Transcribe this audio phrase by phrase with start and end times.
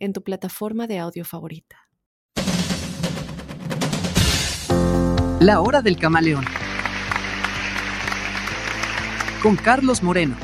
[0.00, 1.76] en tu plataforma de audio favorita.
[5.38, 6.44] La hora del camaleón.
[9.42, 10.36] Con Carlos Moreno.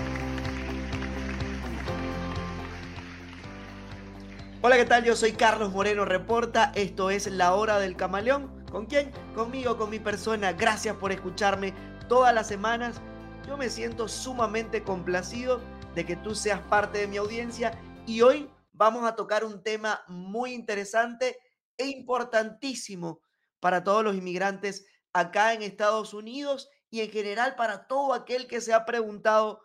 [4.62, 5.04] Hola, ¿qué tal?
[5.04, 6.73] Yo soy Carlos Moreno Reporta.
[6.74, 8.50] Esto es La Hora del Camaleón.
[8.70, 9.10] ¿Con quién?
[9.34, 10.52] Conmigo, con mi persona.
[10.52, 11.73] Gracias por escucharme
[12.09, 13.00] todas las semanas.
[13.46, 15.60] Yo me siento sumamente complacido
[15.95, 20.04] de que tú seas parte de mi audiencia y hoy vamos a tocar un tema
[20.06, 21.38] muy interesante
[21.78, 23.22] e importantísimo
[23.58, 28.60] para todos los inmigrantes acá en Estados Unidos y en general para todo aquel que
[28.60, 29.62] se ha preguntado,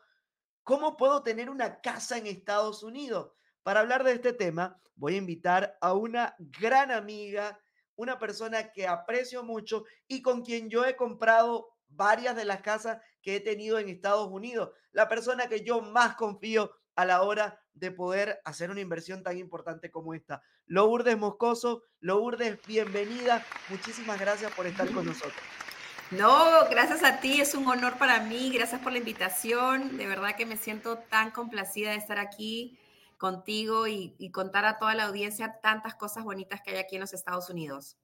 [0.64, 3.34] ¿cómo puedo tener una casa en Estados Unidos?
[3.64, 7.60] Para hablar de este tema, voy a invitar a una gran amiga,
[7.96, 13.00] una persona que aprecio mucho y con quien yo he comprado varias de las casas
[13.22, 14.70] que he tenido en Estados Unidos.
[14.94, 19.38] La persona que yo más confío a la hora de poder hacer una inversión tan
[19.38, 20.42] importante como esta.
[20.66, 23.46] Lourdes Moscoso, Lourdes, bienvenida.
[23.70, 25.42] Muchísimas gracias por estar con nosotros.
[26.12, 30.36] No, gracias a ti, es un honor para mí, gracias por la invitación, de verdad
[30.36, 32.78] que me siento tan complacida de estar aquí
[33.18, 37.02] contigo y, y contar a toda la audiencia tantas cosas bonitas que hay aquí en
[37.02, 37.98] los Estados Unidos.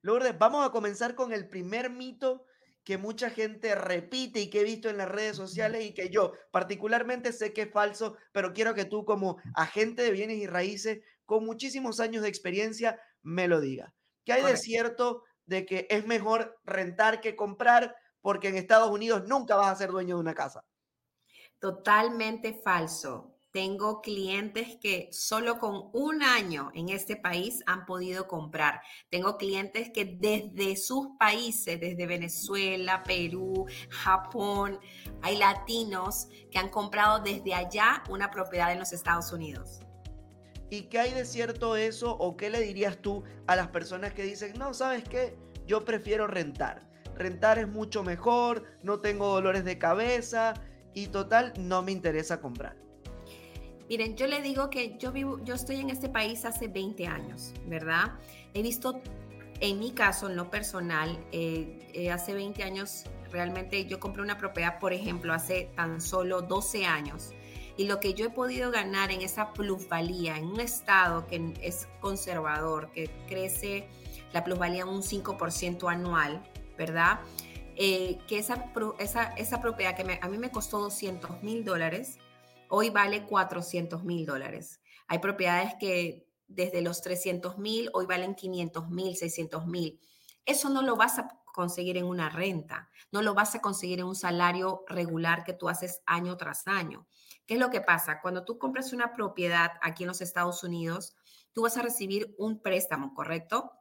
[0.00, 2.46] Lourdes, vamos a comenzar con el primer mito
[2.84, 6.32] que mucha gente repite y que he visto en las redes sociales y que yo
[6.50, 11.00] particularmente sé que es falso, pero quiero que tú como agente de bienes y raíces
[11.24, 13.92] con muchísimos años de experiencia me lo digas.
[14.24, 19.24] ¿Qué hay de cierto de que es mejor rentar que comprar porque en Estados Unidos
[19.26, 20.64] nunca vas a ser dueño de una casa?
[21.58, 23.31] Totalmente falso.
[23.52, 28.80] Tengo clientes que solo con un año en este país han podido comprar.
[29.10, 34.80] Tengo clientes que desde sus países, desde Venezuela, Perú, Japón,
[35.20, 39.80] hay latinos que han comprado desde allá una propiedad en los Estados Unidos.
[40.70, 44.22] ¿Y qué hay de cierto eso o qué le dirías tú a las personas que
[44.22, 45.36] dicen, no, sabes qué,
[45.66, 46.88] yo prefiero rentar?
[47.14, 50.54] Rentar es mucho mejor, no tengo dolores de cabeza
[50.94, 52.82] y total, no me interesa comprar.
[53.88, 57.52] Miren, yo le digo que yo vivo, yo estoy en este país hace 20 años,
[57.66, 58.12] ¿verdad?
[58.54, 59.02] He visto,
[59.60, 64.38] en mi caso, en lo personal, eh, eh, hace 20 años, realmente yo compré una
[64.38, 67.32] propiedad, por ejemplo, hace tan solo 12 años.
[67.76, 71.88] Y lo que yo he podido ganar en esa plusvalía, en un estado que es
[72.00, 73.88] conservador, que crece
[74.32, 76.42] la plusvalía un 5% anual,
[76.76, 77.20] ¿verdad?
[77.76, 78.72] Eh, que esa,
[79.62, 82.18] propiedad que a mí me costó 200 mil dólares,
[82.74, 84.80] hoy vale 400 mil dólares.
[85.06, 90.00] Hay propiedades que desde los 300 mil hoy valen 500 mil, 600 mil.
[90.46, 94.06] Eso no lo vas a conseguir en una renta, no lo vas a conseguir en
[94.06, 97.06] un salario regular que tú haces año tras año.
[97.44, 98.22] ¿Qué es lo que pasa?
[98.22, 101.14] Cuando tú compras una propiedad aquí en los Estados Unidos,
[101.52, 103.72] tú vas a recibir un préstamo, ¿correcto?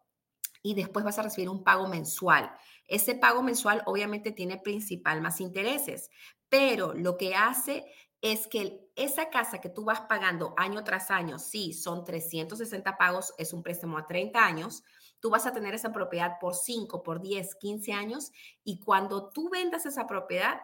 [0.63, 2.51] Y después vas a recibir un pago mensual.
[2.89, 6.09] Ese pago mensual obviamente tiene principal más intereses,
[6.49, 7.85] pero lo que hace
[8.21, 13.33] es que esa casa que tú vas pagando año tras año, sí, son 360 pagos,
[13.37, 14.83] es un préstamo a 30 años,
[15.19, 18.31] tú vas a tener esa propiedad por 5, por 10, 15 años
[18.63, 20.61] y cuando tú vendas esa propiedad,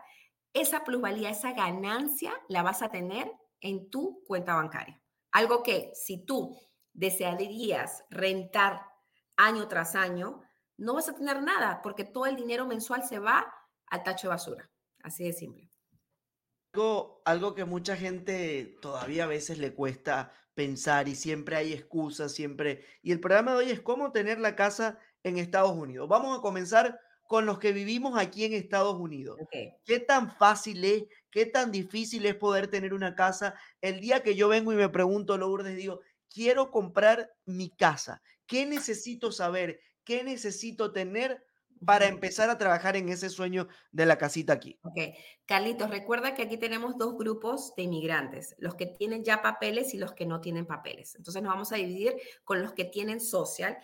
[0.54, 5.02] esa plusvalía, esa ganancia la vas a tener en tu cuenta bancaria.
[5.32, 6.60] Algo que si tú
[6.94, 8.82] desearías rentar
[9.36, 10.42] año tras año,
[10.78, 13.52] no vas a tener nada porque todo el dinero mensual se va
[13.88, 14.70] al tacho de basura.
[15.04, 15.72] Así de simple
[17.26, 22.86] algo, que mucha gente todavía a veces le cuesta pensar y siempre hay excusas, siempre.
[23.02, 26.08] Y el programa de hoy es cómo tener la casa en Estados Unidos.
[26.08, 29.38] Vamos a comenzar con los que vivimos aquí en Estados Unidos.
[29.86, 33.56] ¿Qué tan fácil es, qué tan difícil es poder tener una casa?
[33.82, 38.22] El día que yo vengo y me pregunto, Lourdes, digo, quiero comprar mi casa.
[38.46, 39.80] ¿Qué necesito saber?
[40.04, 41.44] ¿Qué necesito tener
[41.86, 44.80] para empezar a trabajar en ese sueño de la casita aquí.
[44.84, 45.16] Ok,
[45.46, 49.98] Carlitos, recuerda que aquí tenemos dos grupos de inmigrantes, los que tienen ya papeles y
[49.98, 51.16] los que no tienen papeles.
[51.16, 53.78] Entonces nos vamos a dividir con los que tienen social.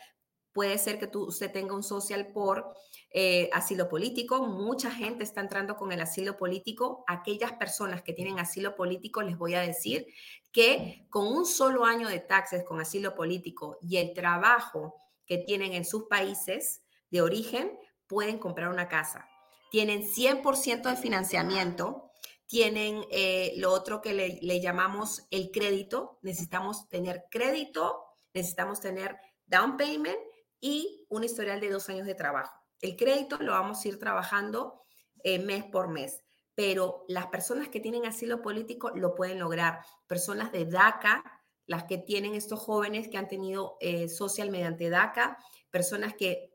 [0.52, 2.76] puede ser que tú, usted tenga un social por
[3.10, 4.46] eh, asilo político.
[4.46, 7.04] Mucha gente está entrando con el asilo político.
[7.08, 10.06] Aquellas personas que tienen asilo político, les voy a decir
[10.52, 14.96] que con un solo año de taxes con asilo político y el trabajo
[15.26, 16.83] que tienen en sus países
[17.14, 19.30] de origen, pueden comprar una casa.
[19.72, 22.12] Tienen 100% de financiamiento
[22.54, 26.20] tienen eh, lo otro que le, llamamos el crédito.
[26.22, 29.18] Necesitamos tener crédito, necesitamos tener
[29.48, 30.20] down payment
[30.60, 32.54] y un historial de dos años de trabajo.
[32.80, 34.84] El crédito lo vamos a ir trabajando
[35.24, 36.22] eh, mes por mes,
[36.54, 39.80] pero las personas que tienen asilo político lo pueden lograr.
[40.06, 41.24] Personas de DACA,
[41.66, 45.40] las que tienen estos jóvenes que han tenido eh, social mediante DACA,
[45.72, 46.53] personas que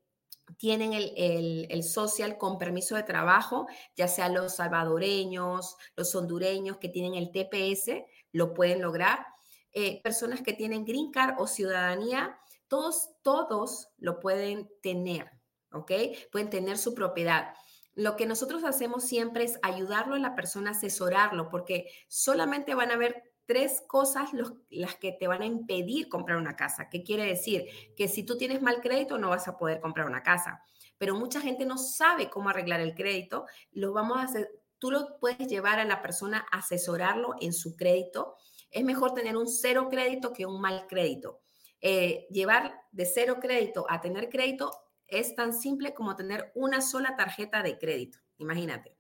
[0.57, 3.67] tienen el, el, social con permiso de trabajo,
[3.97, 9.27] ya sea los salvadoreños, los hondureños que tienen el TPS, lo pueden lograr.
[9.73, 15.31] Eh, personas que tienen green card o ciudadanía todos, todos lo pueden tener,
[15.73, 15.93] ¿ok?
[16.31, 17.55] Pueden tener su propiedad.
[17.95, 22.95] Lo que nosotros hacemos siempre es ayudarlo a la persona, asesorarlo, porque solamente van a
[22.95, 24.29] haber tres cosas
[24.69, 26.91] las que te van a impedir comprar una casa.
[26.91, 27.65] ¿Qué quiere decir?
[27.97, 30.63] Que si tú tienes mal crédito no vas a poder comprar una casa.
[30.99, 33.47] Pero mucha gente no sabe cómo arreglar el crédito.
[33.73, 37.75] Lo vamos a hacer, tú lo puedes llevar a la persona a asesorarlo en su
[37.75, 38.37] crédito.
[38.71, 41.41] Es mejor tener un cero crédito que un mal crédito.
[41.81, 44.73] Eh, llevar de cero crédito a tener crédito
[45.07, 48.19] es tan simple como tener una sola tarjeta de crédito.
[48.37, 48.98] Imagínate.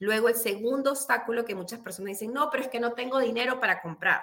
[0.00, 3.60] Luego el segundo obstáculo que muchas personas dicen, no, pero es que no tengo dinero
[3.60, 4.22] para comprar.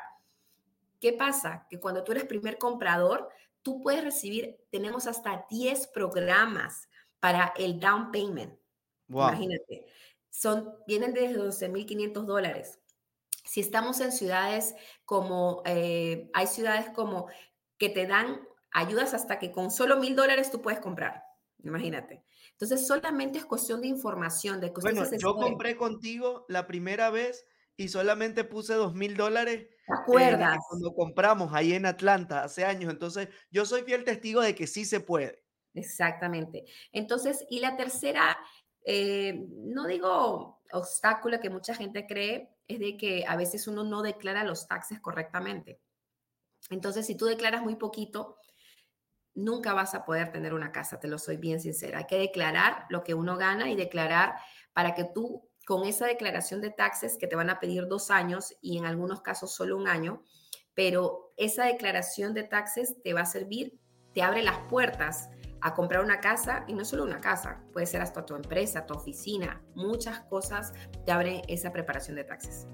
[1.00, 1.68] ¿Qué pasa?
[1.70, 3.30] Que cuando tú eres primer comprador,
[3.62, 6.90] tú puedes recibir, tenemos hasta 10 programas
[7.20, 8.58] para el down payment.
[9.08, 9.86] Imagínate.
[10.32, 12.80] Son, vienen desde 12.500 dólares.
[13.46, 14.76] Si estamos en ciudades
[15.06, 17.28] como, eh, hay ciudades como
[17.78, 18.42] que te dan
[18.72, 21.24] ayudas hasta que con solo mil dólares tú puedes comprar.
[21.64, 22.24] Imagínate.
[22.60, 27.46] Entonces, solamente es cuestión de información, de Bueno, yo compré contigo la primera vez
[27.76, 29.68] y solamente puse dos mil dólares.
[29.86, 30.58] ¿Te acuerdas?
[30.68, 32.92] cuando compramos ahí en Atlanta hace años.
[32.92, 35.46] Entonces, yo soy fiel testigo de que sí se puede.
[35.76, 36.66] Exactamente.
[36.92, 38.36] Entonces, y la tercera,
[38.84, 44.02] eh, no digo obstáculo que mucha gente cree, es de que a veces uno no
[44.02, 45.80] declara los taxes correctamente.
[46.72, 48.38] Entonces, si tú declaras muy poquito,
[49.38, 52.00] nunca vas a poder tener una casa, te lo soy bien sincera.
[52.00, 54.36] Hay que declarar lo que uno gana y declarar
[54.74, 58.56] para que tú, con esa declaración de taxes que te van a pedir dos años
[58.62, 60.24] y en algunos casos solo un año,
[60.74, 63.80] pero esa declaración de taxes te va a servir,
[64.14, 65.30] te abre las puertas
[65.62, 68.96] a comprar una casa y no solo una casa, puede ser hasta tu empresa, tu
[68.96, 70.74] oficina, muchas cosas
[71.06, 72.66] te abren esa preparación de taxes.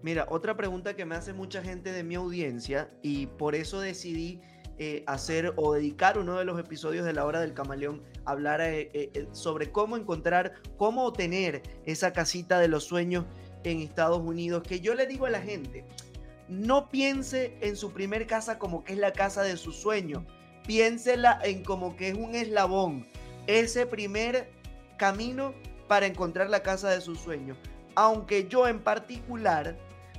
[0.00, 4.40] Mira, otra pregunta que me hace mucha gente de mi audiencia y por eso decidí
[4.80, 8.60] eh, hacer o dedicar uno de los episodios de la hora del camaleón a hablar
[8.60, 13.24] eh, eh, sobre cómo encontrar, cómo obtener esa casita de los sueños
[13.64, 15.84] en Estados Unidos, que yo le digo a la gente,
[16.48, 20.24] no piense en su primer casa como que es la casa de su sueño,
[20.64, 23.04] piénsela en como que es un eslabón,
[23.48, 24.48] ese primer
[24.96, 25.54] camino
[25.88, 27.58] para encontrar la casa de sus sueños.
[27.96, 29.76] Aunque yo en particular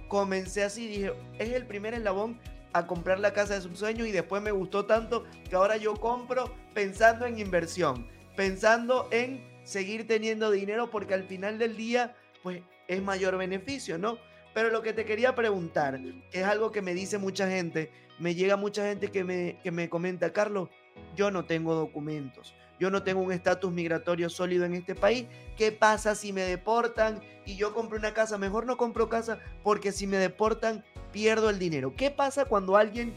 [0.09, 2.41] comencé así, dije, es el primer eslabón
[2.73, 5.95] a comprar la casa de sus sueños y después me gustó tanto que ahora yo
[5.95, 12.61] compro pensando en inversión, pensando en seguir teniendo dinero porque al final del día pues
[12.87, 14.17] es mayor beneficio, ¿no?
[14.53, 15.99] Pero lo que te quería preguntar
[16.31, 19.89] es algo que me dice mucha gente, me llega mucha gente que me, que me
[19.89, 20.69] comenta, Carlos,
[21.15, 25.25] yo no tengo documentos, yo no tengo un estatus migratorio sólido en este país,
[25.57, 28.37] ¿qué pasa si me deportan y yo compro una casa?
[28.37, 31.93] Mejor no compro casa porque si me deportan pierdo el dinero.
[31.95, 33.13] ¿Qué pasa cuando alguien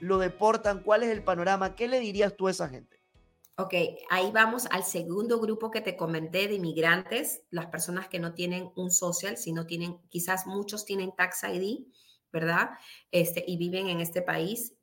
[0.00, 0.82] lo deportan?
[0.82, 1.74] ¿Cuál es el panorama?
[1.74, 2.98] ¿Qué le dirías tú a esa gente?
[3.60, 3.74] Ok,
[4.08, 8.70] ahí vamos al segundo grupo que te comenté de inmigrantes, las personas que no tienen
[8.76, 11.86] un social, sino tienen, quizás muchos tienen tax ID,
[12.32, 12.70] ¿verdad?
[13.10, 14.74] Este, y viven en este país.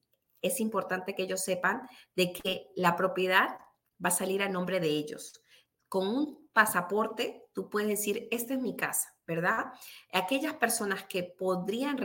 [0.41, 3.59] Es importante que ellos sepan de que la propiedad
[4.03, 5.41] va a salir a nombre de ellos.
[5.89, 9.73] Con un pasaporte, tú puedes decir, esta es mi casa, ¿verdad?
[10.11, 11.97] Aquellas personas que podrían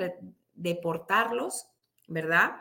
[0.54, 1.66] deportarlos,
[2.06, 2.56] ¿verdad?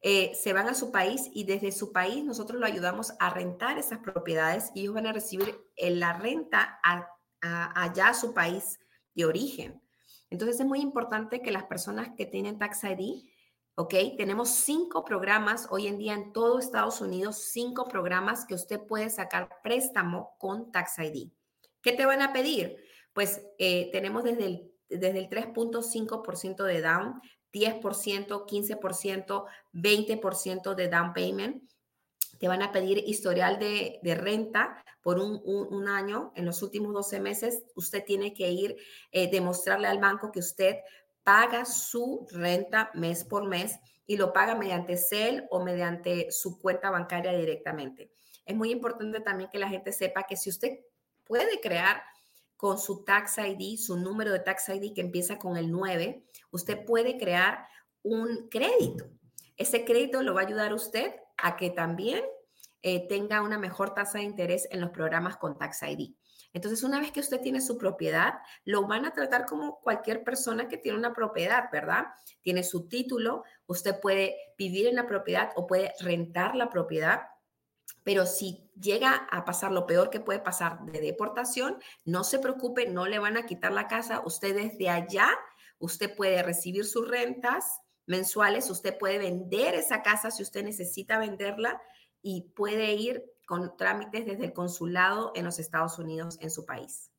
[0.00, 3.78] Eh, se van a su país y desde su país nosotros lo ayudamos a rentar
[3.78, 6.80] esas propiedades y ellos van a recibir la renta
[7.42, 8.80] allá a su país
[9.14, 9.80] de origen.
[10.30, 13.24] Entonces es muy importante que las personas que tienen Tax ID
[13.74, 13.94] ¿ok?
[14.16, 19.10] Tenemos cinco programas hoy en día en todo Estados Unidos, cinco programas que usted puede
[19.10, 21.30] sacar préstamo con Tax ID.
[21.80, 22.76] ¿Qué te van a pedir?
[23.12, 27.20] Pues eh, tenemos desde el, desde el 3.5% de down,
[27.52, 31.62] 10%, 15%, 20% de down payment.
[32.38, 36.32] te van a pedir historial de, renta por un, año.
[36.34, 38.76] En los últimos 12 meses, usted tiene que ir,
[39.12, 40.78] eh, demostrarle al banco que usted
[41.24, 46.90] paga su renta mes por mes y lo paga mediante CEL o mediante su cuenta
[46.90, 48.12] bancaria directamente.
[48.44, 50.80] Es muy importante también que la gente sepa que si usted
[51.24, 52.02] puede crear
[52.56, 56.84] con su Tax ID, su número de Tax ID que empieza con el 9, usted
[56.84, 57.66] puede crear
[58.02, 59.10] un crédito.
[59.56, 62.24] Ese crédito lo va a ayudar a usted a que también
[62.82, 66.14] eh, tenga una mejor tasa de interés en los programas con Tax ID.
[66.52, 70.68] Entonces, una vez que usted tiene su propiedad, lo van a tratar como cualquier persona
[70.68, 72.06] que tiene una propiedad, ¿verdad?
[72.42, 77.22] Tiene su título, usted puede vivir en la propiedad o puede rentar la propiedad.
[78.04, 82.86] Pero si llega a pasar lo peor que puede pasar de deportación, no se preocupe,
[82.86, 84.22] no le van a quitar la casa.
[84.24, 85.28] Usted desde allá,
[85.78, 91.80] usted puede recibir sus rentas mensuales, usted puede vender esa casa si usted necesita venderla
[92.20, 97.10] y puede ir con trámites desde el consulado en los Estados Unidos en su país.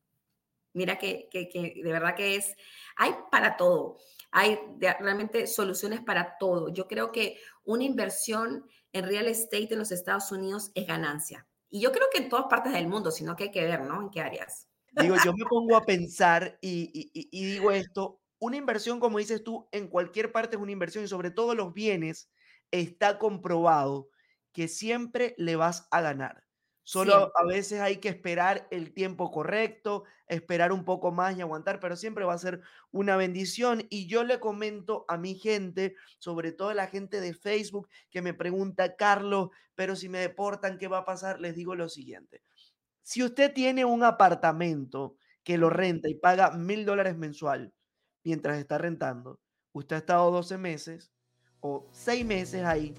[0.72, 2.56] Mira que, de verdad que es,
[2.96, 3.98] hay para todo,
[4.32, 6.70] hay realmente soluciones para todo.
[6.70, 11.46] Yo creo que una inversión en real estate en los Estados Unidos es ganancia.
[11.70, 14.02] Y yo creo que en todas partes del mundo, sino que hay que ver, ¿no?
[14.02, 14.66] ¿En qué áreas?
[14.90, 19.68] Digo, yo me pongo a pensar y, y digo esto, una inversión, como dices tú,
[19.70, 22.28] en cualquier parte es una inversión y sobre todo los bienes,
[22.72, 24.08] está comprobado
[24.54, 26.44] que siempre le vas a ganar.
[26.86, 31.80] Solo a veces hay que esperar el tiempo correcto, esperar un poco más y aguantar,
[31.80, 33.86] pero siempre va a ser una bendición.
[33.88, 38.20] Y yo le comento a mi gente, sobre todo a la gente de Facebook, que
[38.20, 41.40] me pregunta, Carlos, pero si me deportan, ¿qué va a pasar?
[41.40, 42.42] Les digo lo siguiente.
[43.02, 47.72] Si usted tiene un apartamento que lo renta y paga mil dólares mensual
[48.24, 49.40] mientras está rentando,
[49.72, 51.12] usted ha estado 12 meses
[51.60, 52.94] o 6 meses ahí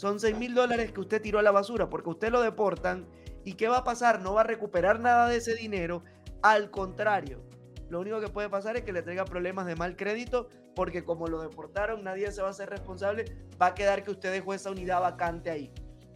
[0.00, 3.06] son 6 mil dólares que usted tiró a la basura porque usted lo deportan.
[3.44, 4.22] ¿Y qué va a pasar?
[4.22, 6.04] No va a recuperar nada de ese dinero.
[6.40, 7.42] Al contrario,
[7.90, 11.26] lo único que puede pasar es que le traiga problemas de mal crédito porque como
[11.26, 13.26] lo deportaron, nadie se va a hacer responsable.
[13.60, 15.70] Va a quedar que usted dejó esa unidad vacante ahí.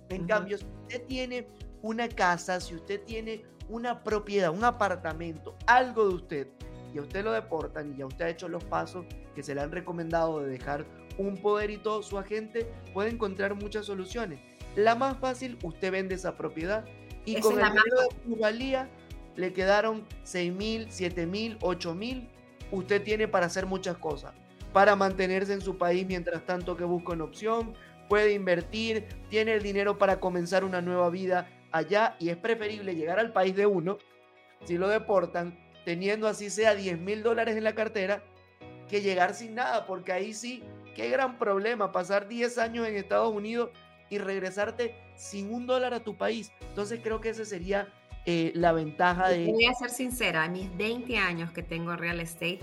[0.09, 1.47] En cambio, si usted tiene
[1.83, 6.49] una casa, si usted tiene una propiedad, un apartamento, algo de usted,
[6.95, 9.61] y a usted lo deportan y ya usted ha hecho los pasos que se le
[9.61, 10.87] han recomendado de dejar
[11.19, 14.41] un poderito su agente, puede encontrar muchas soluciones.
[14.77, 16.85] La más fácil, usted vende esa propiedad
[17.25, 18.89] y con el dinero de plusvalía
[19.37, 22.29] le quedaron 6 mil, 7 mil, 8 mil.
[22.71, 24.33] Usted tiene para hacer muchas cosas.
[24.73, 27.75] Para mantenerse en su país mientras tanto que busca una opción,
[28.09, 33.19] puede invertir, tiene el dinero para comenzar una nueva vida allá y es preferible llegar
[33.19, 33.99] al país de uno,
[34.65, 38.23] si lo deportan, teniendo así sea 10 mil dólares en la cartera,
[38.89, 40.63] que llegar sin nada, porque ahí sí
[40.95, 43.71] Qué gran problema pasar 10 años en Estados Unidos
[44.11, 46.53] y regresarte sin un dólar a tu país.
[46.61, 47.89] Entonces creo que esa sería
[48.27, 49.47] eh, la ventaja de...
[49.47, 52.61] Voy a ser sincera, a mis 20 años que tengo en real estate,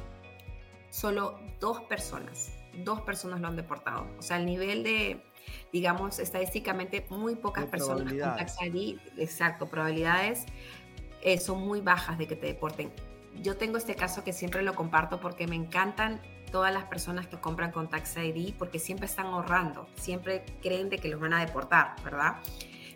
[0.89, 2.51] solo dos personas,
[2.83, 4.07] dos personas lo han deportado.
[4.17, 5.21] O sea, el nivel de,
[5.71, 10.45] digamos, estadísticamente muy pocas personas con tax ID, exacto, probabilidades
[11.21, 12.91] eh, son muy bajas de que te deporten.
[13.41, 16.21] Yo tengo este caso que siempre lo comparto porque me encantan
[16.51, 20.97] todas las personas que compran con Tax ID porque siempre están ahorrando, siempre creen de
[20.97, 22.35] que los van a deportar, ¿verdad?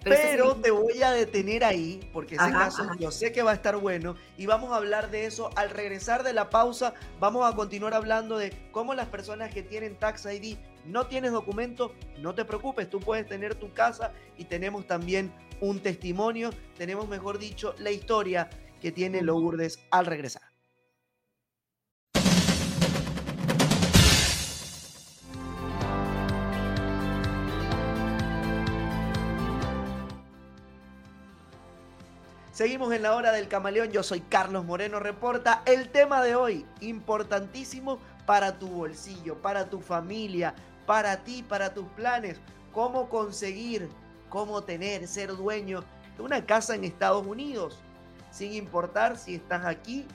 [0.04, 3.76] Pero, te voy a detener ahí, porque ese caso yo sé que va a estar
[3.78, 6.94] bueno y vamos a hablar de eso al regresar de la pausa.
[7.20, 11.92] Vamos a continuar hablando de cómo las personas que tienen Tax ID no tienes documento,
[12.20, 17.40] no te preocupes, tú puedes tener tu casa y tenemos también un testimonio, tenemos mejor
[17.40, 18.50] dicho la historia
[18.82, 20.55] que tiene Lourdes al regresar.
[32.56, 33.92] Seguimos en la hora del camaleón.
[33.92, 35.62] Yo soy Carlos Moreno Reporta.
[35.66, 41.86] El tema de hoy, importantísimo para tu bolsillo, para tu familia, para ti, para tus
[41.98, 42.40] planes.
[42.72, 43.90] Cómo conseguir,
[44.30, 45.84] cómo tener, ser dueño
[46.16, 47.78] de una casa en Estados Unidos,
[48.32, 50.06] sin importar si estás aquí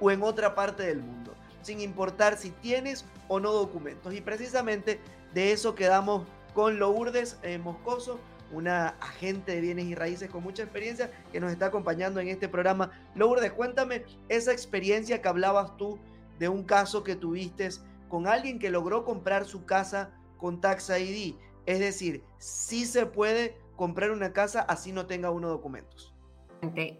[0.00, 1.32] o en otra parte del mundo,
[1.62, 4.12] sin importar si tienes o no documentos.
[4.12, 5.00] Y precisamente
[5.32, 8.20] de eso quedamos con Lourdes eh, Moscoso,
[8.52, 12.48] una agente de bienes y raíces con mucha experiencia que nos está acompañando en este
[12.48, 12.90] programa.
[13.14, 15.98] Lourdes, cuéntame esa experiencia que hablabas tú
[16.38, 17.68] de un caso que tuviste
[18.08, 21.36] con alguien que logró comprar su casa con Tax ID.
[21.66, 26.12] Es decir, sí se puede comprar una casa así no tenga uno documentos.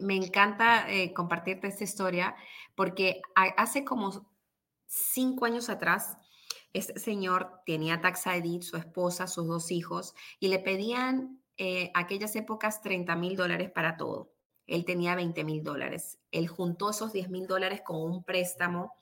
[0.00, 2.34] Me encanta eh, compartirte esta historia
[2.74, 4.26] porque hace como
[4.86, 6.16] cinco años atrás,
[6.72, 12.34] este señor tenía Tax ID, su esposa, sus dos hijos, y le pedían eh, aquellas
[12.36, 14.32] épocas 30 mil dólares para todo.
[14.66, 16.18] Él tenía 20 mil dólares.
[16.30, 18.94] Él juntó esos 10 mil dólares con un préstamo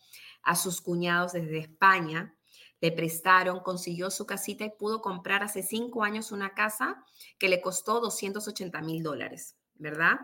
[0.43, 2.35] a sus cuñados desde España.
[2.81, 7.05] Le prestaron, consiguió su casita y pudo comprar hace cinco años una casa
[7.39, 10.19] que le costó 280 mil dólares, ¿verdad?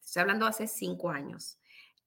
[0.00, 1.58] Estoy hablando hace cinco años.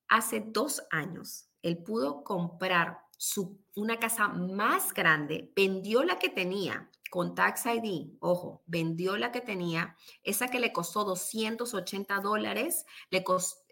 [0.08, 6.90] Hace dos años, él pudo comprar su, una casa más grande, vendió la que tenía
[7.16, 13.24] con Tax ID, ojo, vendió la que tenía, esa que le costó 280 dólares, le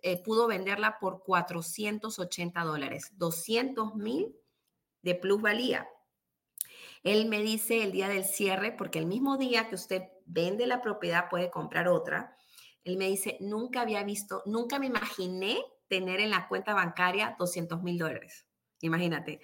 [0.02, 4.34] eh, pudo venderla por 480 dólares, 200 mil
[5.02, 5.90] de plusvalía.
[7.04, 10.82] Él me dice el día del cierre, porque el mismo día que usted vende la
[10.82, 12.38] propiedad puede comprar otra,
[12.86, 17.84] él me dice, nunca había visto, nunca me imaginé tener en la cuenta bancaria 200
[17.84, 18.48] mil dólares.
[18.80, 19.42] Imagínate.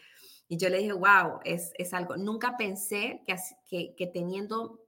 [0.51, 2.17] Y yo le dije, wow, es, es algo.
[2.17, 3.35] Nunca pensé que,
[3.67, 4.83] que, que, teniendo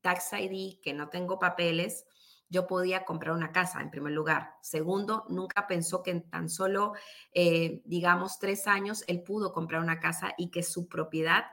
[0.00, 2.06] Tax ID, que no tengo papeles,
[2.48, 4.54] yo podía comprar una casa, en primer lugar.
[4.62, 6.94] Segundo, nunca pensó que en tan solo,
[7.34, 11.44] eh, digamos, tres años, él pudo comprar una casa y que su propiedad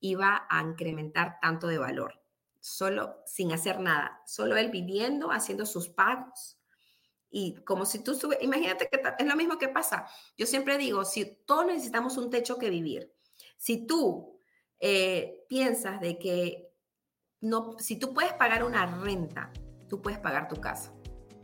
[0.00, 2.22] iba a incrementar tanto de valor,
[2.60, 6.61] solo sin hacer nada, solo él viviendo, haciendo sus pagos
[7.32, 10.06] y como si tú subes, imagínate que es lo mismo que pasa.
[10.36, 13.10] Yo siempre digo, si todos necesitamos un techo que vivir,
[13.56, 14.38] si tú
[14.78, 16.70] eh, piensas de que
[17.40, 19.50] no, si tú puedes pagar una renta,
[19.88, 20.92] tú puedes pagar tu casa,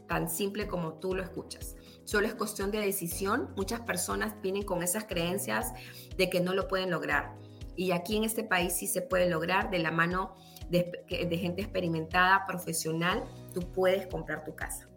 [0.06, 1.74] tan simple como tú lo escuchas.
[2.04, 3.52] Solo es cuestión de decisión.
[3.56, 5.72] Muchas personas vienen con esas creencias
[6.16, 7.34] de que no lo pueden lograr.
[7.76, 10.36] Y aquí en este país sí se puede lograr de la mano
[10.68, 14.87] de, de gente experimentada, profesional, tú puedes comprar tu casa.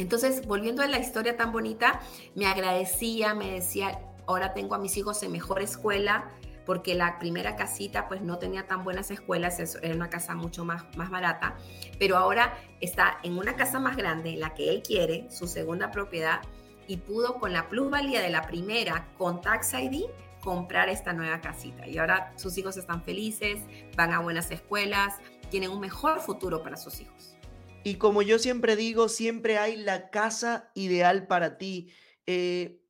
[0.00, 2.00] Entonces, volviendo a la historia tan bonita,
[2.34, 6.30] me agradecía, me decía, ahora tengo a mis hijos en mejor escuela,
[6.64, 10.84] porque la primera casita pues no tenía tan buenas escuelas, era una casa mucho más,
[10.96, 11.56] más barata,
[11.98, 16.40] pero ahora está en una casa más grande, la que él quiere, su segunda propiedad,
[16.86, 20.04] y pudo con la plusvalía de la primera, con Tax ID,
[20.40, 21.86] comprar esta nueva casita.
[21.86, 23.60] Y ahora sus hijos están felices,
[23.98, 25.16] van a buenas escuelas,
[25.50, 27.36] tienen un mejor futuro para sus hijos.
[27.82, 31.92] Y como yo siempre digo, siempre hay la casa ideal para ti.
[32.26, 32.82] Eh,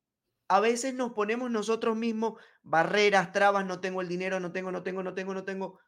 [0.49, 4.83] a veces nos ponemos nosotros mismos barreras, trabas, no tengo el dinero, no tengo, no
[4.83, 5.79] tengo, no tengo, no tengo.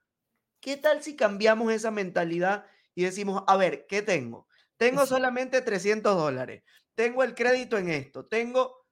[0.62, 4.48] ¿Qué tal si cambiamos esa mentalidad y decimos, a ver, ¿qué tengo?
[4.78, 6.64] Tengo solamente 300 dólares,
[6.96, 8.88] tengo el crédito en esto, tengo,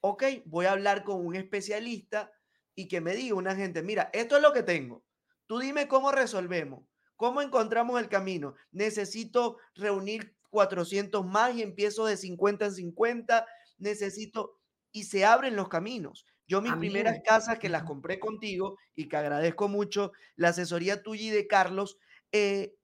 [0.00, 2.32] ok, voy a hablar con un especialista
[2.74, 5.04] y que me diga una gente, mira, esto es lo que tengo,
[5.46, 6.89] tú dime cómo resolvemos.
[7.20, 8.54] ¿Cómo encontramos el camino?
[8.72, 13.46] Necesito reunir 400 más y empiezo de 50 en 50.
[13.76, 14.58] Necesito
[14.90, 16.24] y se abren los caminos.
[16.48, 21.24] Yo mis primeras casas que las compré contigo y que agradezco mucho la asesoría tuya
[21.24, 21.98] y de Carlos,
[22.32, 22.74] eh,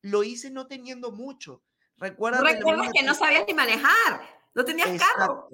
[0.00, 1.62] lo hice no teniendo mucho.
[1.98, 4.22] Recuerda Recuerdas que no sabías ni manejar,
[4.54, 5.50] no tenías carro.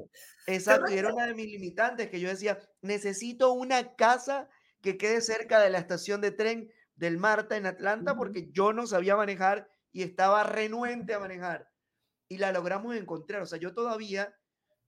[0.47, 4.49] Exacto, y era una de mis limitantes que yo decía, necesito una casa
[4.81, 8.87] que quede cerca de la estación de tren del Marta en Atlanta porque yo no
[8.87, 11.71] sabía manejar y estaba renuente a manejar.
[12.29, 13.41] Y la logramos encontrar.
[13.41, 14.35] O sea, yo todavía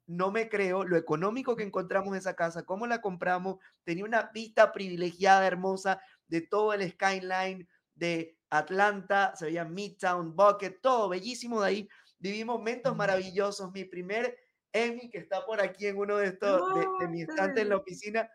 [0.07, 3.59] no me creo lo económico que encontramos esa casa, cómo la compramos.
[3.85, 9.33] Tenía una vista privilegiada, hermosa, de todo el skyline de Atlanta.
[9.37, 11.89] Se veía Midtown, Bucket, todo bellísimo de ahí.
[12.19, 13.71] Viví momentos maravillosos.
[13.73, 14.37] Mi primer
[14.73, 17.77] Emmy, que está por aquí en uno de estos, de, de mi estante en la
[17.77, 18.29] oficina,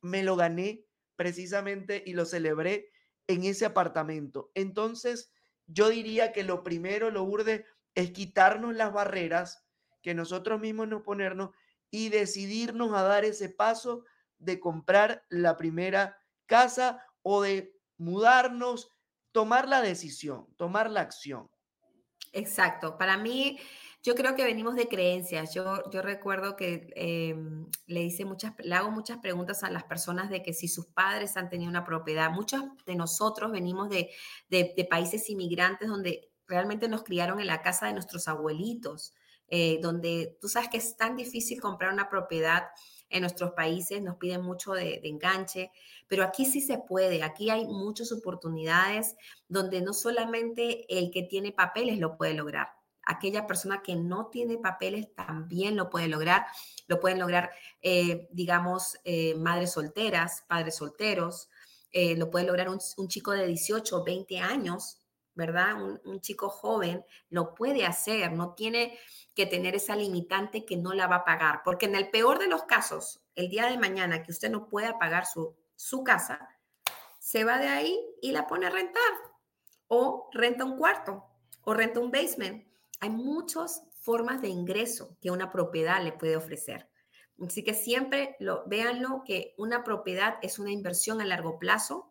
[0.00, 0.84] me lo gané
[1.16, 2.88] precisamente y lo celebré
[3.26, 4.50] en ese apartamento.
[4.54, 5.30] Entonces,
[5.66, 9.64] yo diría que lo primero, lo urde, es quitarnos las barreras
[10.02, 11.50] que nosotros mismos nos ponernos
[11.90, 14.04] y decidirnos a dar ese paso
[14.38, 18.90] de comprar la primera casa o de mudarnos,
[19.32, 21.50] tomar la decisión, tomar la acción.
[22.32, 22.98] Exacto.
[22.98, 23.58] Para mí,
[24.06, 25.52] yo creo que venimos de creencias.
[25.52, 30.44] Yo, yo recuerdo que em, le, hice muchas, hago muchas preguntas a las personas de
[30.44, 32.30] que si sus padres han tenido una propiedad.
[32.30, 34.08] Muchos de nosotros venimos de,
[34.88, 39.12] países inmigrantes donde realmente nos criaron en la casa de nuestros abuelitos,
[39.48, 42.68] eh, donde tú sabes que es tan difícil comprar una propiedad
[43.08, 45.72] en nuestros países, nos piden mucho de, enganche,
[46.06, 49.16] pero aquí sí se puede, aquí hay muchas oportunidades
[49.48, 52.68] donde no solamente el que tiene papeles lo puede lograr,
[53.06, 56.46] aquella persona que no tiene papeles también lo puede lograr.
[56.88, 61.48] Lo pueden lograr, eh, digamos, eh, madres solteras, padres solteros.
[61.92, 65.00] Eh, lo puede lograr un, chico de 18, 20 años,
[65.34, 65.82] ¿verdad?
[65.82, 68.98] Un, un, chico joven lo puede hacer, no tiene
[69.34, 72.48] que tener esa limitante que no la va a pagar, porque en el peor de
[72.48, 76.56] los casos, el día de mañana que usted no pueda pagar su, su casa,
[77.18, 79.02] se va de ahí y la pone a rentar
[79.88, 81.24] o renta un cuarto
[81.62, 82.65] o renta un basement.
[83.00, 86.88] Hay muchas formas de ingreso que una propiedad le puede ofrecer.
[87.44, 92.10] Así que siempre lo, véanlo que una propiedad es una inversión a largo plazo.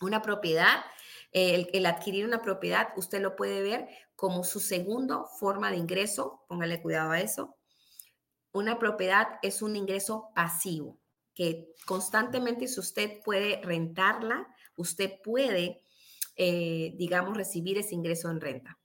[0.00, 0.84] Una propiedad,
[1.32, 6.44] el, el, adquirir una propiedad, usted lo puede ver como su segundo forma de ingreso.
[6.48, 7.56] Póngale cuidado a eso.
[8.52, 10.98] Una propiedad es un ingreso pasivo
[11.36, 15.82] que constantemente si usted puede rentarla, usted puede,
[16.34, 18.78] eh, digamos, recibir ese ingreso en renta.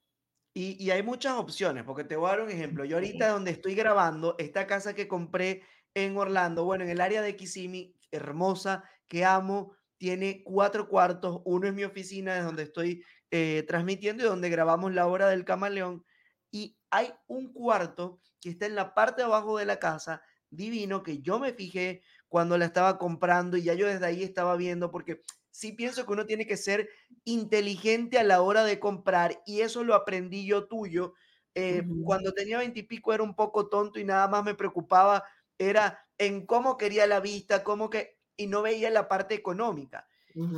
[0.53, 2.83] Y, y, hay muchas opciones, porque te voy a dar un ejemplo.
[2.83, 7.21] Yo ahorita donde estoy grabando, esta casa que compré en Orlando, bueno, en el área
[7.21, 11.41] de Kissimmee, hermosa, que amo, tiene cuatro cuartos.
[11.45, 15.45] Uno es mi oficina, es donde estoy eh, transmitiendo y donde grabamos la hora del
[15.45, 16.03] camaleón.
[16.51, 21.03] Y hay un cuarto que está en la parte de abajo de la casa, divino,
[21.03, 22.01] que yo me fijé
[22.31, 26.13] cuando la estaba comprando y ya yo desde ahí estaba viendo, porque sí pienso que
[26.13, 26.89] uno tiene que ser
[27.25, 31.13] inteligente a la hora de comprar y eso lo aprendí yo tuyo.
[31.55, 35.25] Eh, cuando tenía veintipico era un poco tonto y nada más me preocupaba
[35.57, 40.07] era en cómo quería la vista, cómo que, y no veía la parte económica.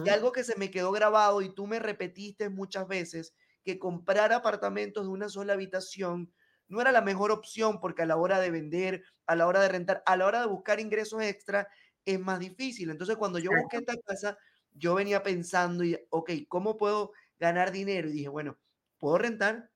[0.04, 4.34] Y algo que se me quedó grabado y tú me repetiste muchas veces, que comprar
[4.34, 6.34] apartamentos de una sola habitación
[6.67, 9.69] no era la mejor opción porque a la hora de vender, a la hora de
[9.69, 11.67] rentar, a la hora de buscar ingresos extra,
[12.06, 12.89] es más difícil.
[12.89, 14.38] Entonces, cuando yo busqué esta casa,
[14.71, 18.10] yo venía pensando, y, ok, ¿cómo puedo ganar dinero?
[18.10, 18.58] Y dije, bueno,
[18.99, 19.69] puedo rentar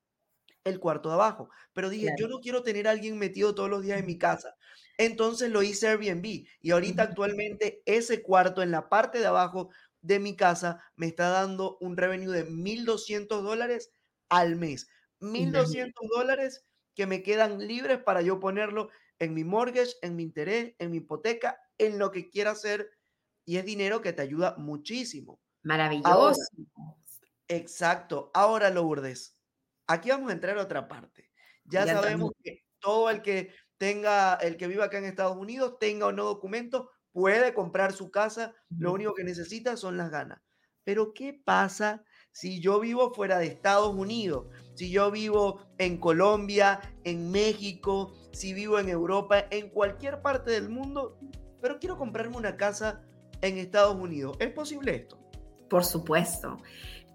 [0.64, 3.84] el cuarto de abajo, pero dije, yo no quiero tener a alguien metido todos los
[3.84, 4.56] días en mi casa.
[4.98, 9.70] Entonces lo hice Airbnb y ahorita actualmente ese cuarto en la parte de abajo
[10.02, 13.94] de mi casa me está dando un revenue de 1.200 dólares
[14.30, 14.90] al mes.
[15.20, 16.66] 1.200 dólares
[16.98, 20.98] que me quedan libres para yo ponerlo en mi mortgage, en mi interés, en mi
[20.98, 22.90] hipoteca, en lo que quiera hacer.
[23.46, 25.40] Y es dinero que te ayuda muchísimo.
[25.62, 26.42] Maravilloso.
[27.48, 28.32] exacto.
[28.34, 29.40] Ahora, Lourdes,
[29.86, 31.30] aquí vamos a entrar a otra parte.
[31.66, 36.08] Ya, sabemos que todo el que tenga, el que viva acá en Estados Unidos, tenga
[36.08, 38.56] o no documento, puede comprar su casa.
[38.76, 40.42] Lo único que necesita son las ganas.
[40.84, 46.80] Pero, ¿qué pasa si yo vivo fuera de Estados Unidos, si yo vivo en Colombia,
[47.04, 51.18] en México, si vivo en Europa, en cualquier parte del mundo,
[51.60, 53.02] pero quiero comprarme una casa
[53.42, 55.18] en Estados Unidos, ¿es posible esto?
[55.68, 56.58] Por supuesto.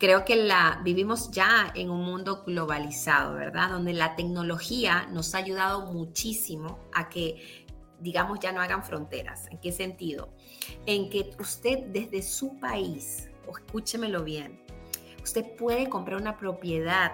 [0.00, 3.70] Creo que la vivimos ya en un mundo globalizado, ¿verdad?
[3.70, 7.64] Donde la tecnología nos ha ayudado muchísimo a que
[8.00, 9.46] digamos ya no hagan fronteras.
[9.52, 10.34] ¿En qué sentido?
[10.86, 14.60] En que usted desde su país, escúchemelo bien,
[15.22, 17.12] Usted puede comprar una propiedad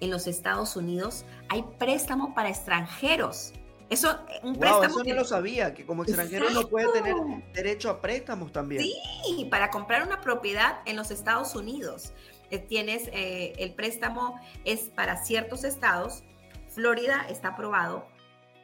[0.00, 1.24] en los Estados Unidos.
[1.48, 3.52] Hay préstamos para extranjeros.
[3.90, 7.14] Eso, eh, un préstamo eso no lo sabía, que como extranjero no puede tener
[7.54, 8.82] derecho a préstamos también.
[8.82, 12.12] Sí, para comprar una propiedad en los Estados Unidos.
[12.50, 16.22] Eh, tienes, eh, el préstamo es para ciertos estados.
[16.68, 18.06] Florida está aprobado,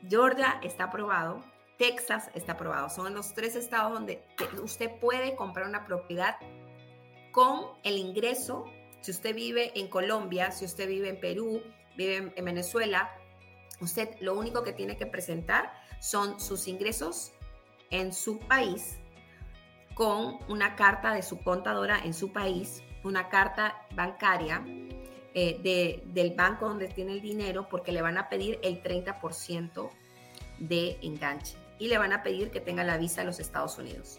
[0.08, 1.42] Georgia está aprobado,
[1.78, 2.90] Texas está aprobado.
[2.90, 4.22] Son los tres estados donde
[4.62, 6.36] usted puede comprar una propiedad
[7.32, 8.66] con el ingreso
[9.04, 11.62] si usted vive en Colombia, si usted vive en Perú,
[11.94, 13.14] vive en, Venezuela,
[13.82, 17.32] usted lo único que tiene que presentar son sus ingresos
[17.90, 18.98] en su país
[19.92, 24.64] con una carta de su contadora en su país, una carta bancaria
[25.34, 29.90] eh, del banco donde tiene el dinero, porque le van a pedir el 30%
[30.60, 34.18] de enganche y le van a pedir que tenga la visa a los Estados Unidos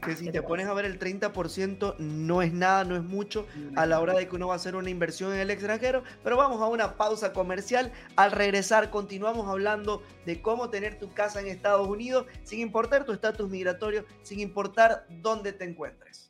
[0.00, 3.86] que si te pones a ver el 30% no es nada, no es mucho a
[3.86, 6.60] la hora de que uno va a hacer una inversión en el extranjero, pero vamos
[6.62, 7.92] a una pausa comercial.
[8.16, 13.12] Al regresar continuamos hablando de cómo tener tu casa en Estados Unidos sin importar tu
[13.12, 16.28] estatus migratorio, sin importar dónde te encuentres.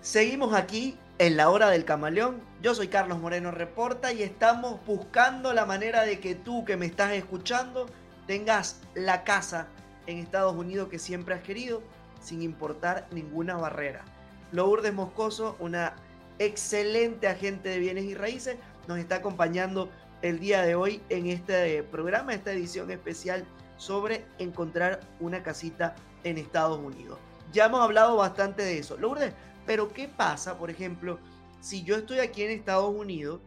[0.00, 2.40] Seguimos aquí en la hora del camaleón.
[2.62, 6.86] Yo soy Carlos Moreno Reporta y estamos buscando la manera de que tú que me
[6.86, 7.86] estás escuchando
[8.26, 9.68] tengas la casa
[10.06, 11.82] en Estados Unidos que siempre has querido
[12.20, 14.04] sin importar ninguna barrera.
[14.50, 15.94] Lourdes Moscoso, una
[16.38, 18.56] excelente agente de bienes y raíces,
[18.88, 19.90] nos está acompañando
[20.22, 23.44] el día de hoy en este programa, esta edición especial
[23.76, 27.18] sobre encontrar una casita en Estados Unidos.
[27.54, 28.96] Ya hemos hablado bastante de eso.
[28.96, 29.32] Lourdes,
[29.64, 31.20] pero ¿qué pasa, por ejemplo,
[31.60, 33.40] si yo estoy aquí en Estados Unidos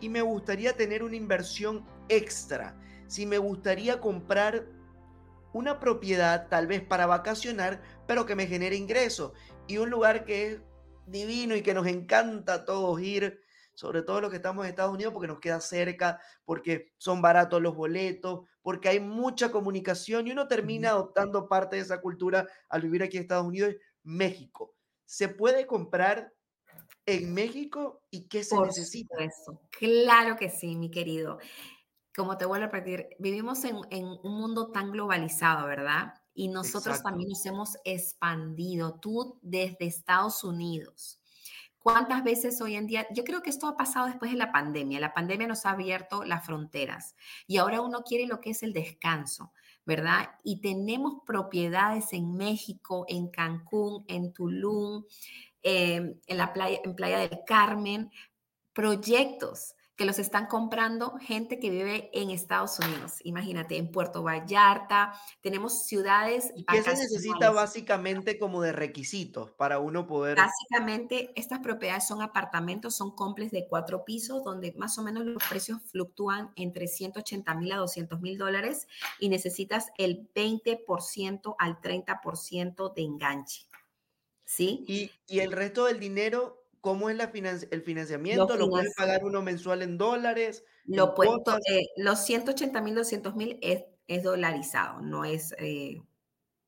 [0.00, 2.74] y me gustaría tener una inversión extra?
[3.06, 4.64] Si me gustaría comprar
[5.52, 9.32] una propiedad tal vez para vacacionar, pero que me genere ingresos
[9.66, 10.60] y un lugar que es
[11.06, 13.42] divino y que nos encanta a todos ir,
[13.74, 17.60] sobre todo los que estamos en Estados Unidos porque nos queda cerca, porque son baratos
[17.60, 22.80] los boletos, porque hay mucha comunicación y uno termina adoptando parte de esa cultura al
[22.80, 24.74] vivir aquí en Estados Unidos, México.
[25.04, 26.32] ¿Se puede comprar
[27.04, 29.16] en México y qué se necesita?
[29.70, 31.38] Claro que sí, mi querido.
[32.16, 36.14] Como te vuelvo a repetir, vivimos en, en un mundo tan globalizado, ¿verdad?
[36.32, 41.20] Y nosotros también nos hemos expandido, tú desde Estados Unidos.
[41.84, 43.06] ¿Cuántas veces hoy en día?
[43.10, 44.98] Yo creo que esto ha pasado después de la pandemia.
[45.00, 47.14] La pandemia nos ha abierto las fronteras
[47.46, 49.52] y ahora uno quiere lo que es el descanso,
[49.84, 50.30] ¿verdad?
[50.42, 55.04] Y tenemos propiedades en México, en Cancún, en Tulum,
[55.62, 58.10] em, en la playa, en Playa del Carmen,
[58.72, 63.14] proyectos que los están comprando gente que vive en Estados Unidos.
[63.22, 66.52] Imagínate, en Puerto Vallarta, tenemos ciudades.
[66.56, 70.36] ¿Y qué se necesita básicamente como de requisitos para uno poder?
[70.36, 75.42] Básicamente, estas propiedades son apartamentos, son complejos de cuatro pisos, donde más o menos los
[75.48, 78.88] precios fluctúan entre 180 mil a 200 mil dólares
[79.20, 83.66] y necesitas el 20% al 30% de enganche.
[84.44, 84.84] ¿Sí?
[84.88, 88.58] Y, y el resto del dinero ¿Cómo es la el financiamiento?
[88.58, 90.66] ¿Lo, puede pagar uno mensual en dólares?
[90.84, 96.02] Lo puedo, eh, los 180 mil, 200 mil es, es, dolarizado, no es eh,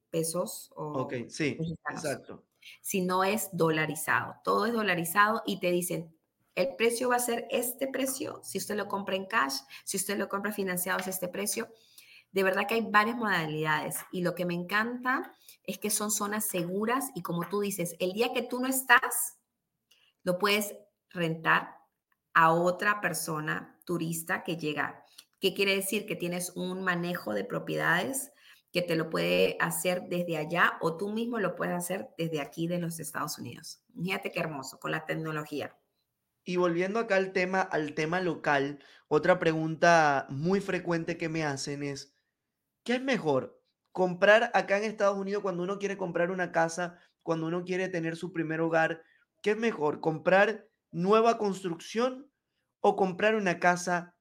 [0.09, 1.59] pesos o Ok, sí,
[1.91, 2.47] exacto.
[2.81, 6.17] Si no es dolarizado, todo es dolarizado y te dicen,
[6.55, 10.17] el precio va a ser este precio, si usted lo compra en cash, si usted
[10.17, 11.69] lo compra financiado es este precio.
[12.33, 15.31] De verdad que hay varias modalidades y lo que me encanta
[15.65, 19.36] es que son zonas seguras y como tú dices, el día que tú no estás,
[20.27, 20.75] lo puedes
[21.11, 21.77] rentar
[22.35, 25.05] a otra persona turista que llega.
[25.41, 26.05] ¿Qué quiere decir?
[26.05, 28.33] Que tienes un manejo de propiedades
[28.73, 32.67] que te lo puede hacer desde allá o tú mismo lo puedes hacer desde aquí
[32.67, 33.85] de los Estados Unidos.
[34.03, 35.77] Fíjate qué hermoso con la tecnología.
[36.43, 41.85] Y volviendo acá al tema, al tema local, otra pregunta muy frecuente que me hacen
[41.85, 42.17] es,
[42.83, 43.63] ¿qué es mejor?
[43.93, 48.17] ¿Comprar acá en Estados Unidos cuando uno quiere comprar una casa, cuando uno quiere tener
[48.17, 49.05] su primer hogar?
[49.47, 52.29] ¿Qué es mejor, comprar nueva construcción
[52.81, 54.17] o comprar una casa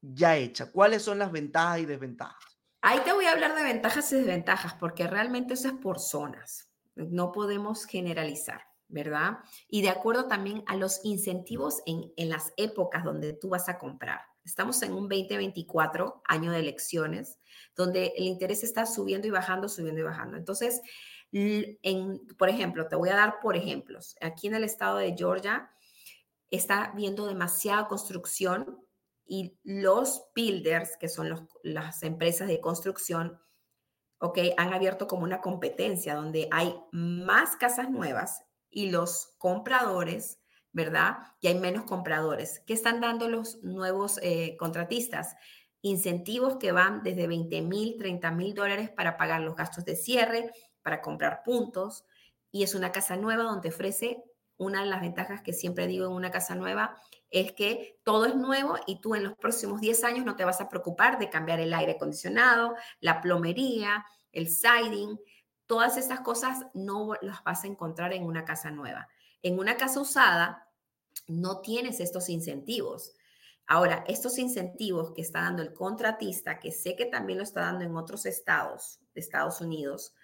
[0.00, 0.70] ya hecha?
[0.70, 2.60] ¿Cuáles son las ventajas y desventajas?
[2.80, 6.70] Ahí te voy a hablar de ventajas y desventajas, porque realmente eso es por zonas.
[6.94, 9.38] No podemos generalizar, ¿verdad?
[9.66, 13.80] Y de acuerdo también a los incentivos en, en las épocas donde tú vas a
[13.80, 14.20] comprar.
[14.44, 17.40] Estamos en un 2024, año de elecciones,
[17.74, 20.36] donde el interés está subiendo y bajando, subiendo y bajando.
[20.36, 20.82] Entonces,
[21.32, 24.16] en, por ejemplo, te voy a dar por ejemplos.
[24.20, 25.70] Aquí en el estado de Georgia
[26.50, 28.78] está viendo demasiada construcción
[29.24, 33.40] y los builders, que son las empresas de construcción,
[34.18, 40.38] ok, han abierto como una competencia donde hay más casas nuevas y los compradores,
[40.72, 41.18] ¿verdad?
[41.40, 42.60] Y hay menos compradores.
[42.66, 45.34] ¿Qué están dando los nuevos eh, contratistas?
[45.80, 50.52] Incentivos que van desde 20 mil, 30 mil dólares para pagar los gastos de cierre,
[50.82, 52.04] para comprar puntos
[52.50, 54.22] y es una casa nueva donde ofrece
[54.56, 56.96] una de las ventajas que siempre digo en una casa nueva
[57.30, 60.60] es que todo es nuevo y tú en los próximos 10 años no te vas
[60.60, 65.18] a preocupar de cambiar el aire acondicionado, la plomería, el siding,
[65.66, 69.08] todas esas cosas no las vas a encontrar en una casa nueva.
[69.42, 70.68] En una casa usada
[71.26, 73.14] no tienes estos incentivos.
[73.66, 77.84] Ahora, estos incentivos que está dando el contratista, que sé que también lo está dando
[77.84, 80.14] en otros estados de Estados Unidos,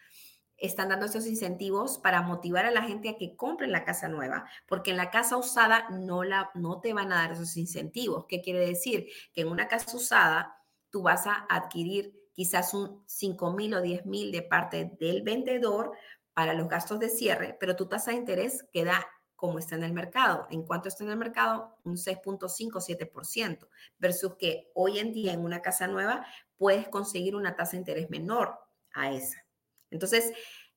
[0.58, 4.48] están dando esos incentivos para motivar a la gente a que compren la casa nueva,
[4.66, 8.26] porque en la casa usada no, la, no te van a dar esos incentivos.
[8.28, 9.08] ¿Qué quiere decir?
[9.32, 10.58] Que en una casa usada
[10.90, 15.92] tú vas a adquirir quizás un 5 mil o 10 mil de parte del vendedor
[16.32, 19.92] para los gastos de cierre, pero tu tasa de interés queda como está en el
[19.92, 20.46] mercado.
[20.50, 21.76] ¿En cuánto está en el mercado?
[21.84, 23.68] Un 6.5-7%,
[23.98, 28.10] versus que hoy en día en una casa nueva puedes conseguir una tasa de interés
[28.10, 28.58] menor
[28.92, 29.47] a esa.
[29.90, 30.32] Entonces,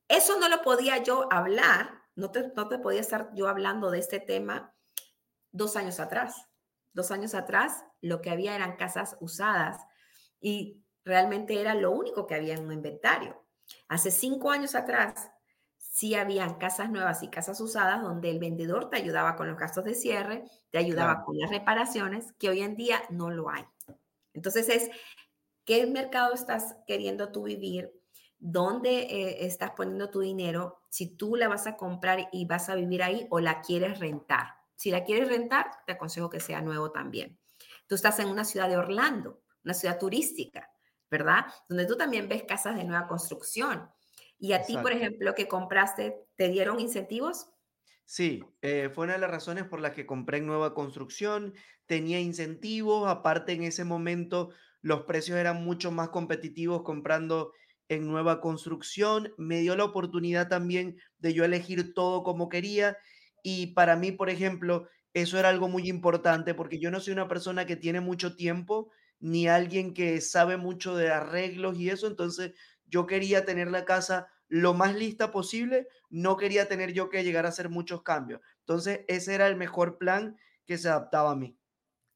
[0.08, 4.00] eso no lo podía yo hablar, no te, no te podía estar yo hablando de
[4.00, 4.74] este tema
[5.52, 6.47] dos años atrás.
[6.93, 9.82] Dos años atrás lo que había eran casas usadas
[10.39, 13.45] y realmente era lo único que había en un inventario.
[13.88, 15.32] Hace cinco años atrás
[15.78, 19.86] sí habían casas nuevas y casas usadas donde el vendedor te ayudaba con los gastos
[19.86, 23.65] de cierre, te ayudaba con las reparaciones, que hoy en día no lo hay.
[24.34, 24.89] Entonces es,
[25.65, 27.93] ¿qué mercado estás queriendo tú vivir?
[28.41, 32.75] Dónde eh, estás poniendo tu dinero, si tú la vas a comprar y vas a
[32.75, 34.47] vivir ahí o la quieres rentar.
[34.75, 37.39] Si la quieres rentar, te aconsejo que sea nuevo también.
[37.88, 40.71] Tú estás en una ciudad de Orlando, una ciudad turística,
[41.10, 41.45] ¿verdad?
[41.69, 43.91] Donde tú también ves casas de nueva construcción.
[44.39, 47.51] Y a ti, por ejemplo, que compraste, ¿te dieron incentivos?
[48.06, 51.54] Sí, eh, fue una de las razones por las que compré en nueva construcción.
[51.86, 54.49] Tenía incentivos, aparte en ese momento
[54.82, 57.54] los precios eran mucho más competitivos comprando
[57.91, 62.97] en nueva construcción, me dio la oportunidad también de yo elegir todo como quería
[63.43, 67.27] y para mí, por ejemplo, eso era algo muy importante porque yo no soy una
[67.27, 72.54] persona que tiene mucho tiempo ni alguien que sabe mucho de arreglos y eso, entonces
[72.86, 77.45] yo quería tener la casa lo más lista posible, no quería tener yo que llegar
[77.45, 78.39] a hacer muchos cambios.
[78.60, 81.58] Entonces, ese era el mejor plan que se adaptaba a mí.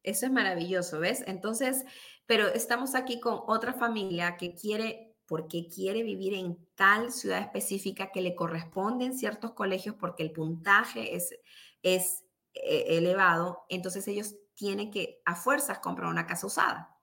[0.04, 1.24] Eso es maravilloso, ¿ves?
[1.28, 1.84] Entonces,
[2.26, 8.12] pero estamos aquí con otra familia que quiere porque quiere vivir en tal ciudad específica
[8.12, 11.36] que le corresponden ciertos colegios porque el puntaje es,
[11.82, 16.98] es eh, elevado, entonces ellos tienen que a fuerzas comprar una casa usada,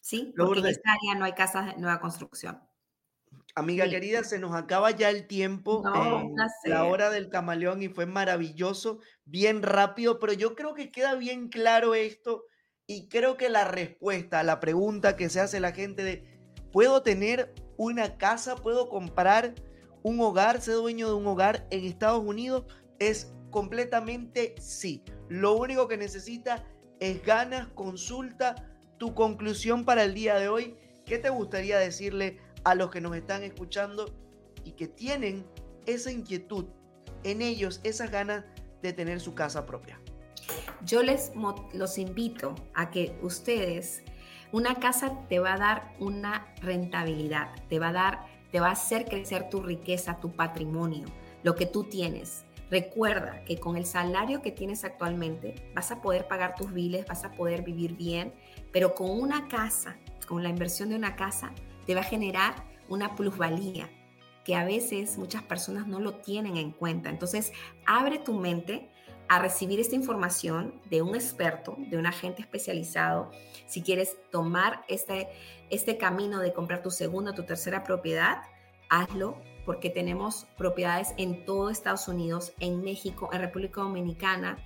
[0.00, 0.32] ¿sí?
[0.36, 2.62] Porque en esta área no hay casas de nueva construcción.
[3.56, 5.82] Amiga querida, se nos acaba ya el tiempo,
[6.64, 11.48] la hora del camaleón y fue maravilloso, bien rápido, pero yo creo que queda bien
[11.48, 12.46] claro esto
[12.86, 16.24] y creo que la respuesta a la pregunta que se hace la gente de,
[16.72, 19.54] ¿puedo tener una casa, puedo comprar
[20.02, 22.64] un hogar, ser dueño de un hogar en Estados Unidos,
[22.98, 25.02] es completamente sí.
[25.28, 26.64] Lo único que necesita
[27.00, 28.54] es ganas, consulta,
[28.98, 30.76] tu conclusión para el día de hoy.
[31.04, 34.06] ¿Qué te gustaría decirle a los que nos están escuchando
[34.64, 35.46] y que tienen
[35.86, 36.66] esa inquietud
[37.22, 38.44] en ellos, esas ganas
[38.82, 40.00] de tener su casa propia?
[40.84, 41.32] Yo les
[41.72, 44.02] los invito a que ustedes
[44.54, 48.72] una casa te va a dar una rentabilidad, te va a dar, te va a
[48.74, 51.08] hacer crecer tu riqueza, tu patrimonio,
[51.42, 52.44] lo que tú tienes.
[52.70, 57.24] Recuerda que con el salario que tienes actualmente vas a poder pagar tus biles, vas
[57.24, 58.32] a poder vivir bien,
[58.72, 59.96] pero con una casa,
[60.28, 61.50] con la inversión de una casa,
[61.84, 62.54] te va a generar
[62.88, 63.90] una plusvalía
[64.44, 67.10] que a veces muchas personas no lo tienen en cuenta.
[67.10, 67.52] Entonces,
[67.86, 68.88] abre tu mente
[69.28, 73.30] a recibir esta información de un experto, de un agente especializado.
[73.66, 75.28] Si quieres tomar este,
[75.70, 78.42] este camino de comprar tu segunda tu tercera propiedad,
[78.88, 84.58] hazlo porque tenemos propiedades en todo Estados Unidos, en México, en República Dominicana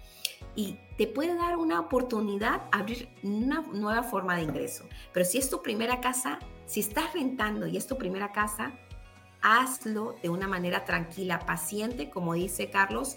[0.54, 4.84] y te puede dar una oportunidad abrir una nueva forma de ingreso.
[5.12, 8.72] Pero si es tu primera casa, si estás rentando y es tu primera casa,
[9.40, 13.16] hazlo de una manera tranquila, paciente, como dice Carlos,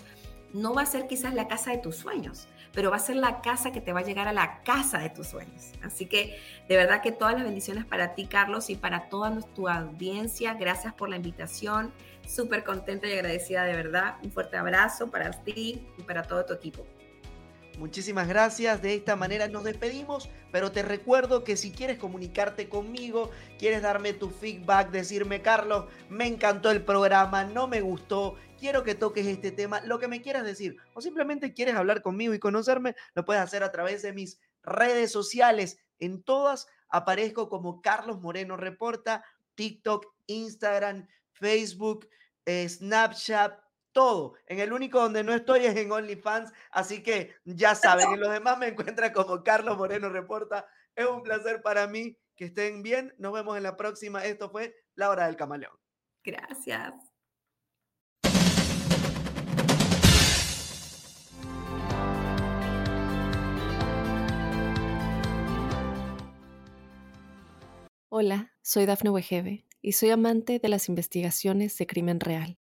[0.53, 3.41] no va a ser quizás la casa de tus sueños, pero va a ser la
[3.41, 5.71] casa que te va a llegar a la casa de tus sueños.
[5.83, 9.67] Así que de verdad que todas las bendiciones para ti, Carlos, y para toda tu
[9.67, 10.53] audiencia.
[10.53, 11.91] Gracias por la invitación.
[12.27, 14.15] Súper contenta y agradecida de verdad.
[14.23, 16.85] Un fuerte abrazo para ti y para todo tu equipo.
[17.81, 18.79] Muchísimas gracias.
[18.83, 24.13] De esta manera nos despedimos, pero te recuerdo que si quieres comunicarte conmigo, quieres darme
[24.13, 29.51] tu feedback, decirme, Carlos, me encantó el programa, no me gustó, quiero que toques este
[29.51, 33.41] tema, lo que me quieras decir, o simplemente quieres hablar conmigo y conocerme, lo puedes
[33.41, 35.79] hacer a través de mis redes sociales.
[35.97, 42.07] En todas aparezco como Carlos Moreno Reporta, TikTok, Instagram, Facebook,
[42.45, 43.59] eh, Snapchat,
[43.91, 44.33] todo.
[44.47, 48.31] En el único donde no estoy es en OnlyFans, así que ya saben, en los
[48.31, 50.67] demás me encuentran como Carlos Moreno Reporta.
[50.95, 53.13] Es un placer para mí que estén bien.
[53.17, 54.25] Nos vemos en la próxima.
[54.25, 55.77] Esto fue La Hora del Camaleón.
[56.23, 56.93] Gracias.
[68.13, 72.60] Hola, soy Dafne Wegebe y soy amante de las investigaciones de crimen real.